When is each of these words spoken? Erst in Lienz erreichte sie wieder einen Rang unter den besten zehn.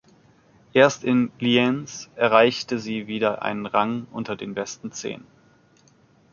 Erst 0.73 1.03
in 1.03 1.31
Lienz 1.37 2.09
erreichte 2.15 2.79
sie 2.79 3.05
wieder 3.05 3.43
einen 3.43 3.67
Rang 3.67 4.07
unter 4.11 4.35
den 4.35 4.55
besten 4.55 4.91
zehn. 4.91 5.27